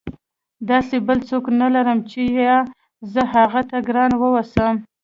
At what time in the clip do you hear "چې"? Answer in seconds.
2.09-2.21